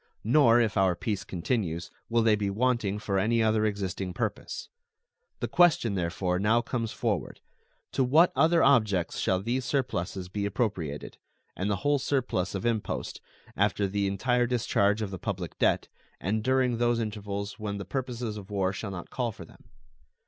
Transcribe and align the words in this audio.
Nor, 0.23 0.59
if 0.59 0.77
our 0.77 0.95
peace 0.95 1.23
continues, 1.23 1.91
will 2.09 2.23
they 2.23 2.35
be 2.35 2.49
wanting 2.49 2.97
for 2.97 3.19
any 3.19 3.43
other 3.43 3.67
existing 3.67 4.15
purpose. 4.15 4.67
The 5.41 5.47
question 5.47 5.93
therefore 5.93 6.39
now 6.39 6.59
comes 6.59 6.91
forward, 6.91 7.39
To 7.91 8.03
what 8.03 8.31
other 8.35 8.63
objects 8.63 9.19
shall 9.19 9.39
these 9.43 9.63
surpluses 9.63 10.27
be 10.27 10.47
appropriated, 10.47 11.19
and 11.55 11.69
the 11.69 11.75
whole 11.85 11.99
surplus 11.99 12.55
of 12.55 12.65
impost, 12.65 13.21
after 13.55 13.87
the 13.87 14.07
entire 14.07 14.47
discharge 14.47 15.03
of 15.03 15.11
the 15.11 15.19
public 15.19 15.59
debt, 15.59 15.87
and 16.19 16.43
during 16.43 16.79
those 16.79 16.99
intervals 16.99 17.59
when 17.59 17.77
the 17.77 17.85
purposes 17.85 18.37
of 18.37 18.49
war 18.49 18.73
shall 18.73 18.89
not 18.89 19.11
call 19.11 19.31
for 19.31 19.45
them? 19.45 19.65